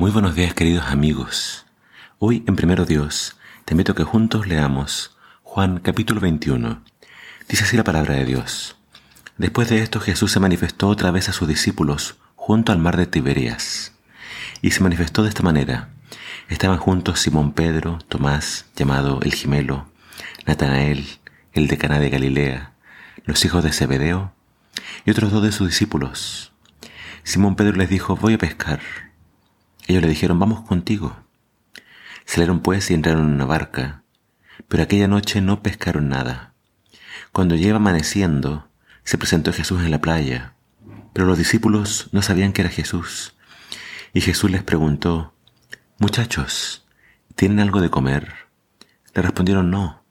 [0.00, 1.66] Muy buenos días queridos amigos.
[2.18, 6.82] Hoy en Primero Dios te invito a que juntos leamos Juan capítulo 21.
[7.50, 8.78] Dice así la palabra de Dios.
[9.36, 13.04] Después de esto Jesús se manifestó otra vez a sus discípulos junto al mar de
[13.04, 13.92] Tiberias.
[14.62, 15.90] Y se manifestó de esta manera.
[16.48, 19.86] Estaban juntos Simón Pedro, Tomás, llamado el Gemelo,
[20.46, 21.04] Natanael,
[21.52, 22.72] el de Caná de Galilea,
[23.26, 24.32] los hijos de Zebedeo,
[25.04, 26.52] y otros dos de sus discípulos.
[27.22, 28.80] Simón Pedro les dijo, voy a pescar.
[29.90, 31.16] Ellos le dijeron, vamos contigo.
[32.24, 34.04] Salieron pues y entraron en una barca,
[34.68, 36.54] pero aquella noche no pescaron nada.
[37.32, 38.68] Cuando lleva amaneciendo,
[39.02, 40.54] se presentó Jesús en la playa,
[41.12, 43.34] pero los discípulos no sabían que era Jesús.
[44.12, 45.34] Y Jesús les preguntó,
[45.98, 46.86] Muchachos,
[47.34, 48.32] ¿tienen algo de comer?
[49.12, 50.04] Le respondieron no.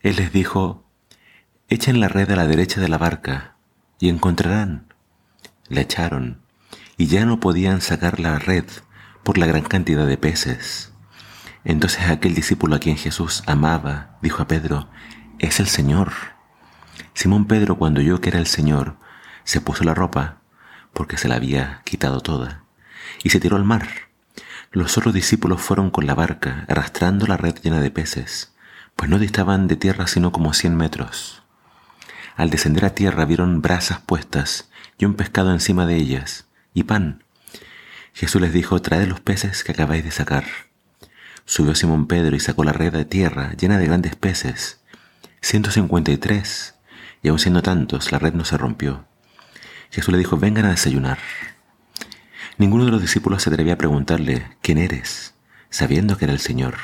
[0.00, 0.88] Él les dijo,
[1.68, 3.56] Echen la red a la derecha de la barca
[4.00, 4.94] y encontrarán.
[5.68, 6.40] La echaron
[6.96, 8.64] y ya no podían sacar la red
[9.24, 10.92] por la gran cantidad de peces.
[11.64, 14.88] Entonces aquel discípulo a quien Jesús amaba dijo a Pedro,
[15.38, 16.12] es el Señor.
[17.14, 18.96] Simón Pedro cuando oyó que era el Señor,
[19.44, 20.38] se puso la ropa,
[20.92, 22.64] porque se la había quitado toda,
[23.22, 23.88] y se tiró al mar.
[24.70, 28.52] Los otros discípulos fueron con la barca, arrastrando la red llena de peces,
[28.96, 31.42] pues no distaban de tierra sino como cien metros.
[32.36, 37.24] Al descender a tierra vieron brasas puestas y un pescado encima de ellas, y pan,
[38.14, 40.44] Jesús les dijo, traed los peces que acabáis de sacar.
[41.44, 44.80] Subió Simón Pedro y sacó la red de tierra llena de grandes peces,
[45.42, 46.76] ciento cincuenta y tres,
[47.22, 49.04] y aun siendo tantos, la red no se rompió.
[49.90, 51.18] Jesús le dijo, vengan a desayunar.
[52.56, 55.34] Ninguno de los discípulos se atrevía a preguntarle, ¿quién eres?
[55.74, 56.76] sabiendo que era el Señor.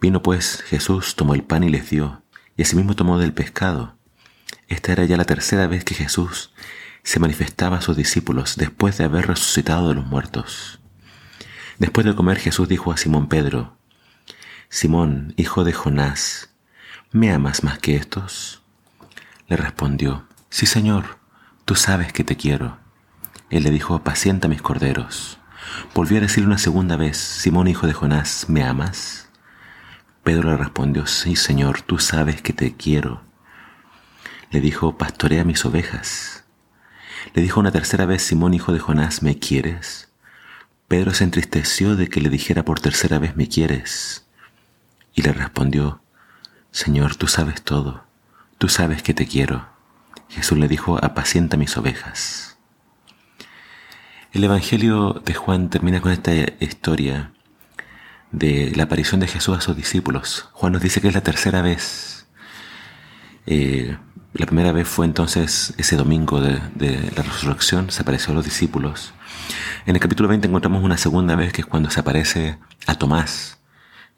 [0.00, 2.22] Vino pues Jesús, tomó el pan y les dio,
[2.56, 3.96] y asimismo tomó del pescado.
[4.68, 6.52] Esta era ya la tercera vez que Jesús
[7.04, 10.80] se manifestaba a sus discípulos después de haber resucitado de los muertos.
[11.78, 13.76] Después de comer Jesús dijo a Simón Pedro,
[14.70, 16.50] Simón, hijo de Jonás,
[17.12, 18.62] ¿me amas más que estos?
[19.46, 21.18] Le respondió, Sí, Señor,
[21.64, 22.78] tú sabes que te quiero.
[23.50, 25.38] Él le dijo, Pacienta mis corderos.
[25.94, 29.28] Volvió a decirle una segunda vez, Simón, hijo de Jonás, ¿me amas?
[30.22, 33.22] Pedro le respondió, Sí, Señor, tú sabes que te quiero.
[34.50, 36.43] Le dijo, Pastorea mis ovejas.
[37.32, 40.10] Le dijo una tercera vez, Simón, hijo de Jonás, ¿me quieres?
[40.88, 44.26] Pedro se entristeció de que le dijera por tercera vez, ¿me quieres?
[45.14, 46.02] Y le respondió,
[46.70, 48.04] Señor, tú sabes todo,
[48.58, 49.66] tú sabes que te quiero.
[50.28, 52.58] Jesús le dijo, apacienta mis ovejas.
[54.32, 57.32] El Evangelio de Juan termina con esta historia
[58.32, 60.48] de la aparición de Jesús a sus discípulos.
[60.52, 62.26] Juan nos dice que es la tercera vez.
[63.46, 63.96] Eh,
[64.34, 66.58] la primera vez fue entonces ese domingo de,
[67.16, 69.14] la resurrección, se apareció a los discípulos.
[69.86, 73.60] En el capítulo 20 encontramos una segunda vez que es cuando se aparece a Tomás,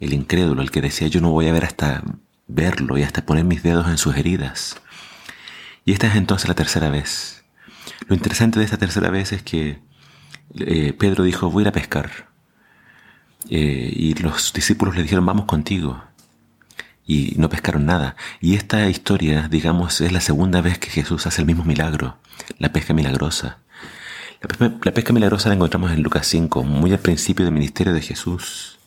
[0.00, 2.02] el incrédulo, el que decía yo no voy a ver hasta
[2.46, 4.80] verlo y hasta poner mis dedos en sus heridas.
[5.84, 7.44] Y esta es entonces la tercera vez.
[8.08, 9.80] Lo interesante de esta tercera vez es que
[10.54, 12.30] eh, Pedro dijo voy a ir a pescar.
[13.50, 16.02] Eh, y los discípulos le dijeron vamos contigo
[17.06, 18.16] y no pescaron nada.
[18.40, 22.18] Y esta historia, digamos, es la segunda vez que Jesús hace el mismo milagro,
[22.58, 23.58] la pesca milagrosa.
[24.82, 28.78] La pesca, milagrosa la encontramos en Lucas 5, muy al principio del ministerio de Jesús.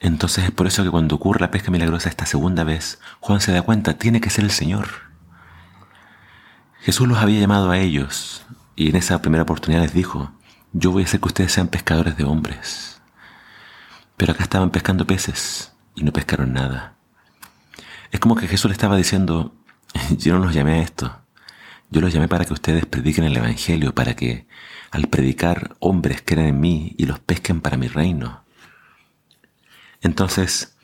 [0.00, 3.52] Entonces es por eso que cuando ocurre la pesca milagrosa esta segunda vez, Juan se
[3.52, 4.88] da cuenta, tiene que ser el Señor.
[6.80, 8.44] Jesús los había llamado a ellos
[8.76, 10.32] y en esa primera oportunidad les dijo,
[10.72, 13.00] yo voy a hacer que ustedes sean pescadores de hombres.
[14.16, 16.96] Pero acá estaban pescando peces y no pescaron nada.
[18.10, 19.54] Es como que Jesús le estaba diciendo,
[20.18, 21.20] yo no los llamé a esto,
[21.90, 24.46] yo los llamé para que ustedes prediquen el Evangelio, para que
[24.90, 28.44] al predicar hombres crean en mí y los pesquen para mi reino.
[30.00, 30.76] Entonces,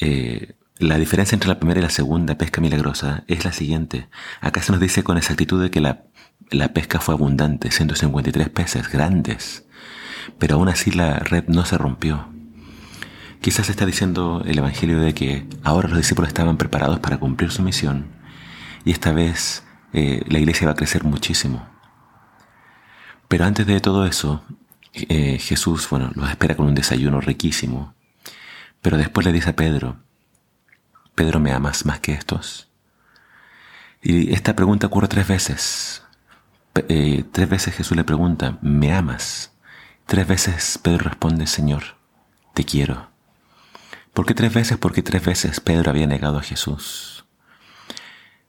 [0.00, 4.08] eh, la diferencia entre la primera y la segunda pesca milagrosa es la siguiente.
[4.40, 6.04] Acá se nos dice con exactitud de que la,
[6.50, 9.66] la pesca fue abundante, 153 peces grandes,
[10.38, 12.37] pero aún así la red no se rompió.
[13.40, 17.62] Quizás está diciendo el Evangelio de que ahora los discípulos estaban preparados para cumplir su
[17.62, 18.06] misión
[18.84, 21.68] y esta vez eh, la iglesia va a crecer muchísimo.
[23.28, 24.42] Pero antes de todo eso,
[24.94, 27.94] eh, Jesús, bueno, los espera con un desayuno riquísimo.
[28.80, 29.96] Pero después le dice a Pedro,
[31.14, 32.68] Pedro, ¿me amas más que estos?
[34.02, 36.02] Y esta pregunta ocurre tres veces.
[36.88, 39.52] Eh, tres veces Jesús le pregunta, ¿me amas?
[40.06, 41.96] Tres veces Pedro responde, Señor,
[42.54, 43.07] te quiero.
[44.18, 44.78] ¿Por qué tres veces?
[44.78, 47.24] Porque tres veces Pedro había negado a Jesús.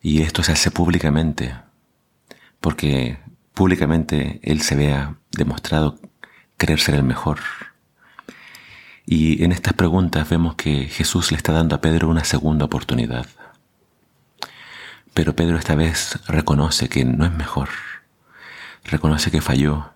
[0.01, 1.53] Y esto se hace públicamente,
[2.59, 3.19] porque
[3.53, 5.99] públicamente él se vea demostrado
[6.57, 7.41] querer ser el mejor.
[9.05, 13.27] Y en estas preguntas vemos que Jesús le está dando a Pedro una segunda oportunidad.
[15.13, 17.69] Pero Pedro esta vez reconoce que no es mejor,
[18.85, 19.91] reconoce que falló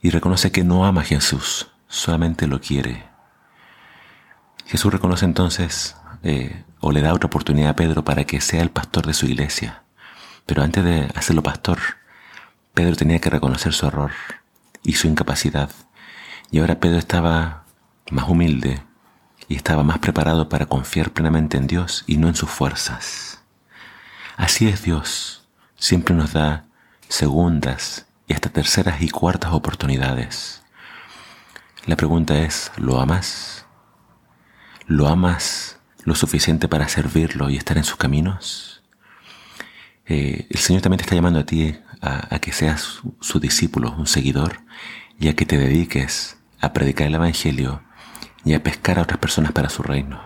[0.00, 3.15] y reconoce que no ama a Jesús, solamente lo quiere.
[4.66, 8.70] Jesús reconoce entonces eh, o le da otra oportunidad a Pedro para que sea el
[8.70, 9.84] pastor de su iglesia.
[10.44, 11.78] Pero antes de hacerlo pastor,
[12.74, 14.10] Pedro tenía que reconocer su error
[14.82, 15.70] y su incapacidad.
[16.50, 17.64] Y ahora Pedro estaba
[18.10, 18.82] más humilde
[19.48, 23.40] y estaba más preparado para confiar plenamente en Dios y no en sus fuerzas.
[24.36, 26.66] Así es Dios, siempre nos da
[27.08, 30.62] segundas y hasta terceras y cuartas oportunidades.
[31.86, 33.55] La pregunta es, ¿lo amas?
[34.88, 38.84] ¿Lo amas lo suficiente para servirlo y estar en sus caminos?
[40.06, 44.06] Eh, el Señor también te está llamando a ti a, que seas su discípulo, un
[44.06, 44.60] seguidor,
[45.18, 47.82] y a que te dediques a predicar el Evangelio
[48.44, 50.20] y a pescar a otras personas para su reino.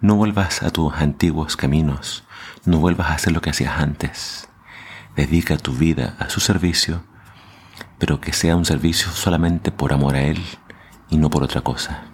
[0.00, 2.24] No vuelvas a tus antiguos caminos,
[2.64, 4.48] no vuelvas a hacer lo que hacías antes.
[5.16, 7.04] Dedica tu vida a su servicio,
[7.98, 10.42] pero que sea un servicio solamente por amor a Él
[11.10, 12.13] y no por otra cosa.